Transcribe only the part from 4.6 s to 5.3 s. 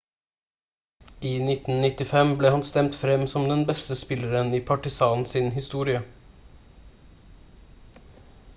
partizan